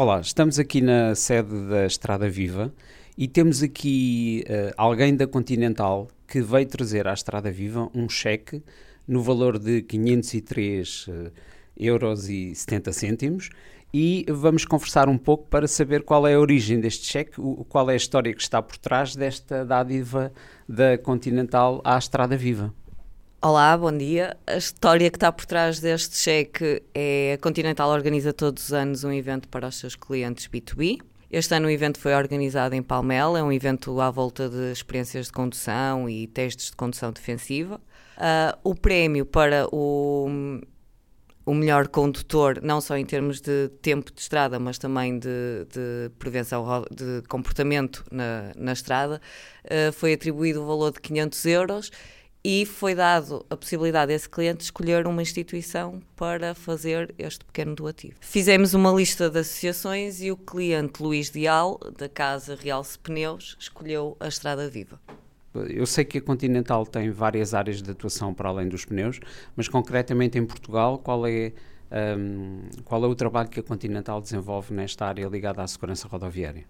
Olá, 0.00 0.20
estamos 0.20 0.60
aqui 0.60 0.80
na 0.80 1.12
sede 1.16 1.68
da 1.68 1.84
Estrada 1.84 2.30
Viva 2.30 2.72
e 3.16 3.26
temos 3.26 3.64
aqui 3.64 4.44
uh, 4.46 4.72
alguém 4.76 5.16
da 5.16 5.26
Continental 5.26 6.06
que 6.24 6.40
veio 6.40 6.68
trazer 6.68 7.08
à 7.08 7.12
Estrada 7.12 7.50
Viva 7.50 7.90
um 7.92 8.08
cheque 8.08 8.62
no 9.08 9.24
valor 9.24 9.58
de 9.58 9.82
503 9.82 11.08
uh, 11.08 11.32
euros 11.76 12.28
e 12.28 12.54
70 12.54 12.92
cêntimos 12.92 13.50
e 13.92 14.24
vamos 14.28 14.64
conversar 14.64 15.08
um 15.08 15.18
pouco 15.18 15.48
para 15.48 15.66
saber 15.66 16.04
qual 16.04 16.28
é 16.28 16.34
a 16.34 16.38
origem 16.38 16.78
deste 16.78 17.04
cheque, 17.04 17.40
o, 17.40 17.64
qual 17.68 17.90
é 17.90 17.94
a 17.94 17.96
história 17.96 18.32
que 18.32 18.40
está 18.40 18.62
por 18.62 18.76
trás 18.76 19.16
desta 19.16 19.64
dádiva 19.64 20.32
da 20.68 20.96
Continental 20.96 21.82
à 21.84 21.98
Estrada 21.98 22.36
Viva. 22.36 22.72
Olá, 23.40 23.76
bom 23.76 23.96
dia. 23.96 24.36
A 24.48 24.56
história 24.56 25.08
que 25.08 25.16
está 25.16 25.30
por 25.30 25.46
trás 25.46 25.78
deste 25.78 26.16
cheque 26.16 26.82
é 26.92 27.34
a 27.34 27.38
Continental 27.38 27.88
organiza 27.88 28.32
todos 28.32 28.64
os 28.64 28.72
anos 28.72 29.04
um 29.04 29.12
evento 29.12 29.46
para 29.46 29.68
os 29.68 29.76
seus 29.76 29.94
clientes 29.94 30.48
B2B. 30.48 30.98
Este 31.30 31.54
ano 31.54 31.68
o 31.68 31.70
evento 31.70 32.00
foi 32.00 32.16
organizado 32.16 32.74
em 32.74 32.82
Palmela, 32.82 33.38
é 33.38 33.42
um 33.42 33.52
evento 33.52 34.00
à 34.00 34.10
volta 34.10 34.48
de 34.48 34.72
experiências 34.72 35.26
de 35.26 35.32
condução 35.32 36.10
e 36.10 36.26
testes 36.26 36.70
de 36.70 36.76
condução 36.76 37.12
defensiva. 37.12 37.80
Uh, 38.16 38.58
o 38.64 38.74
prémio 38.74 39.24
para 39.24 39.68
o, 39.70 40.26
o 41.46 41.54
melhor 41.54 41.86
condutor, 41.86 42.60
não 42.60 42.80
só 42.80 42.96
em 42.96 43.04
termos 43.04 43.40
de 43.40 43.68
tempo 43.80 44.12
de 44.12 44.20
estrada, 44.20 44.58
mas 44.58 44.78
também 44.78 45.16
de, 45.16 45.64
de 45.72 46.10
prevenção 46.18 46.84
de 46.90 47.22
comportamento 47.28 48.04
na, 48.10 48.50
na 48.56 48.72
estrada, 48.72 49.20
uh, 49.64 49.92
foi 49.92 50.14
atribuído 50.14 50.60
o 50.60 50.66
valor 50.66 50.90
de 50.90 51.00
500 51.00 51.46
euros 51.46 51.90
e 52.50 52.64
foi 52.64 52.94
dado 52.94 53.44
a 53.50 53.56
possibilidade 53.58 54.10
a 54.10 54.14
esse 54.14 54.26
cliente 54.26 54.64
escolher 54.64 55.06
uma 55.06 55.20
instituição 55.20 56.00
para 56.16 56.54
fazer 56.54 57.14
este 57.18 57.44
pequeno 57.44 57.74
doativo. 57.74 58.14
Fizemos 58.22 58.72
uma 58.72 58.90
lista 58.90 59.28
de 59.28 59.40
associações 59.40 60.22
e 60.22 60.32
o 60.32 60.36
cliente 60.38 61.02
Luís 61.02 61.30
Dial, 61.30 61.78
da 61.98 62.08
Casa 62.08 62.54
Real 62.58 62.82
Pneus, 63.02 63.54
escolheu 63.60 64.16
a 64.18 64.28
Estrada 64.28 64.66
Viva. 64.66 64.98
Eu 65.68 65.84
sei 65.84 66.06
que 66.06 66.16
a 66.16 66.22
Continental 66.22 66.86
tem 66.86 67.10
várias 67.10 67.52
áreas 67.52 67.82
de 67.82 67.90
atuação 67.90 68.32
para 68.32 68.48
além 68.48 68.66
dos 68.66 68.86
pneus, 68.86 69.20
mas 69.54 69.68
concretamente 69.68 70.38
em 70.38 70.46
Portugal, 70.46 70.96
qual 70.96 71.26
é, 71.26 71.52
um, 72.18 72.62
qual 72.82 73.04
é 73.04 73.08
o 73.08 73.14
trabalho 73.14 73.50
que 73.50 73.60
a 73.60 73.62
Continental 73.62 74.22
desenvolve 74.22 74.72
nesta 74.72 75.04
área 75.04 75.28
ligada 75.28 75.62
à 75.62 75.66
segurança 75.66 76.08
rodoviária? 76.08 76.64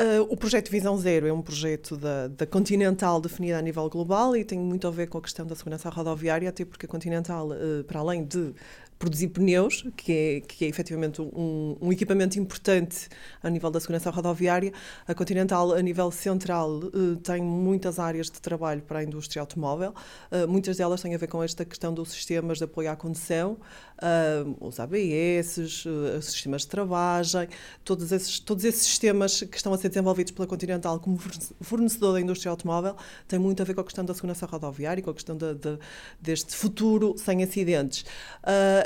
Uh, 0.00 0.22
o 0.30 0.36
projeto 0.36 0.70
Visão 0.70 0.96
Zero 0.96 1.26
é 1.26 1.32
um 1.32 1.42
projeto 1.42 1.94
da, 1.94 2.26
da, 2.28 2.46
Continental 2.46 3.20
definido 3.20 3.58
a 3.58 3.60
nível 3.60 3.86
global 3.90 4.34
e 4.34 4.42
tem 4.46 4.58
muito 4.58 4.88
a 4.88 4.90
ver 4.90 5.08
com 5.08 5.18
a 5.18 5.20
questão 5.20 5.46
da 5.46 5.54
segurança 5.54 5.90
rodoviária, 5.90 6.48
até 6.48 6.64
porque 6.64 6.86
a 6.86 6.88
Continental, 6.88 7.50
uh, 7.50 7.84
para 7.84 8.00
além 8.00 8.24
de 8.24 8.54
produzir 9.00 9.28
pneus, 9.28 9.82
que 9.96 10.12
é, 10.12 10.40
que 10.42 10.66
é 10.66 10.68
efetivamente 10.68 11.22
um, 11.22 11.74
um, 11.80 11.90
equipamento 11.90 12.38
importante 12.38 13.08
a 13.42 13.48
nível 13.48 13.70
da 13.70 13.80
segurança 13.80 14.10
rodoviária. 14.10 14.74
A 15.08 15.14
Continental, 15.14 15.72
a 15.72 15.80
nível 15.80 16.10
central, 16.10 16.70
uh, 16.70 17.16
tem 17.16 17.42
muitas 17.42 17.98
áreas 17.98 18.26
de 18.26 18.38
trabalho 18.38 18.82
para 18.82 18.98
a 18.98 19.02
indústria 19.02 19.40
automóvel. 19.40 19.94
Uh, 20.30 20.46
muitas 20.46 20.76
delas 20.76 21.00
têm 21.00 21.14
a 21.14 21.18
ver 21.18 21.28
com 21.28 21.42
esta 21.42 21.64
questão 21.64 21.94
dos 21.94 22.10
sistemas 22.10 22.58
de 22.58 22.64
apoio 22.64 22.90
à 22.90 22.94
condução, 22.94 23.56
uh, 24.02 24.56
os 24.60 24.78
ABS, 24.78 25.56
os 25.56 26.26
sistemas 26.26 26.62
de 26.62 26.68
travagem, 26.68 27.48
todos 27.82 28.12
esses, 28.12 28.38
todos 28.38 28.64
esses 28.64 28.82
sistemas 28.82 29.42
que 29.42 29.56
estão 29.56 29.72
a 29.72 29.78
ser 29.78 29.88
desenvolvidos 29.88 30.32
pela 30.32 30.46
Continental 30.46 31.00
como 31.00 31.18
fornecedor 31.62 32.12
da 32.12 32.20
indústria 32.20 32.50
automóvel 32.50 32.94
têm 33.26 33.38
muito 33.38 33.62
a 33.62 33.64
ver 33.64 33.72
com 33.72 33.80
a 33.80 33.84
questão 33.84 34.04
da 34.04 34.12
segurança 34.12 34.44
rodoviária, 34.44 35.02
com 35.02 35.08
a 35.08 35.14
questão 35.14 35.38
de, 35.38 35.54
de, 35.54 35.78
deste 36.20 36.54
futuro 36.54 37.14
sem 37.16 37.42
acidentes. 37.42 38.04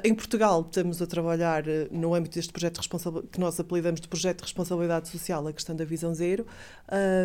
Em 0.07 0.15
Portugal, 0.15 0.61
estamos 0.61 1.01
a 1.01 1.07
trabalhar 1.07 1.67
eh, 1.67 1.89
no 1.91 2.15
âmbito 2.15 2.35
deste 2.35 2.53
projeto 2.53 2.79
que 3.33 3.41
nós 3.41 3.59
apelidamos 3.59 4.03
de 4.03 4.07
Projeto 4.07 4.37
de 4.37 4.43
Responsabilidade 4.43 5.09
Social, 5.09 5.49
a 5.49 5.51
questão 5.51 5.75
da 5.75 5.83
Visão 5.83 6.13
Zero. 6.15 6.47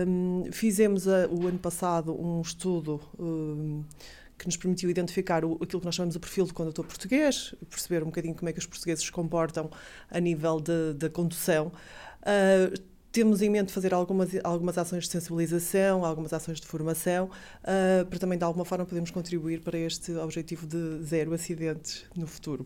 Um, 0.08 0.46
fizemos 0.50 1.06
a, 1.06 1.28
o 1.28 1.46
ano 1.46 1.60
passado 1.60 2.16
um 2.18 2.40
estudo. 2.40 3.02
Um, 3.20 3.84
que 4.38 4.46
nos 4.46 4.56
permitiu 4.56 4.90
identificar 4.90 5.44
o, 5.44 5.56
aquilo 5.62 5.82
que 5.82 5.86
nós 5.86 5.96
chamamos 5.96 6.16
o 6.16 6.20
perfil 6.22 6.46
do 6.46 6.54
condutor 6.54 6.86
português, 6.86 7.54
perceber 7.70 8.02
um 8.02 8.06
bocadinho 8.06 8.34
como 8.34 8.48
é 8.48 8.54
que 8.54 8.60
os 8.60 8.66
portugueses 8.66 9.04
se 9.04 9.12
comportam 9.12 9.70
a 10.10 10.18
nível 10.22 10.62
da 10.96 11.10
condução. 11.10 11.74
Uh, 12.22 12.82
temos 13.20 13.42
em 13.42 13.50
mente 13.50 13.74
fazer 13.74 13.94
algumas, 13.94 14.30
algumas 14.46 14.78
ações 14.78 15.04
de 15.04 15.10
sensibilização, 15.10 16.06
algumas 16.06 16.32
ações 16.32 16.62
de 16.62 16.66
formação, 16.66 17.26
uh, 17.26 18.06
para 18.06 18.18
também 18.18 18.38
de 18.38 18.46
alguma 18.46 18.64
forma 18.64 18.86
podermos 18.86 19.12
contribuir 19.12 19.60
para 19.60 19.78
este 19.78 20.14
objetivo 20.14 20.66
de 20.66 21.04
zero 21.04 21.34
acidentes 21.34 22.06
no 22.16 22.26
futuro. 22.26 22.66